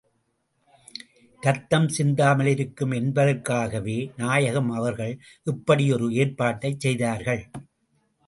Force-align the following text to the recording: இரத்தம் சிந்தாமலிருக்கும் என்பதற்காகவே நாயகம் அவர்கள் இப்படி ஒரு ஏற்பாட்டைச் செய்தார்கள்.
இரத்தம் 1.41 1.85
சிந்தாமலிருக்கும் 1.97 2.93
என்பதற்காகவே 2.95 3.97
நாயகம் 4.17 4.71
அவர்கள் 4.71 5.13
இப்படி 5.43 5.85
ஒரு 5.93 6.07
ஏற்பாட்டைச் 6.15 6.79
செய்தார்கள். 6.79 7.43